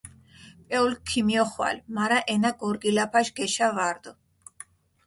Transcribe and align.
პეულქ 0.69 0.97
ქომიოხვალჷ, 1.09 1.79
მარა 1.95 2.19
ენა 2.33 2.51
გორგილაფაშ 2.61 3.27
გეშა 3.37 3.67
ვარდჷ. 3.75 4.11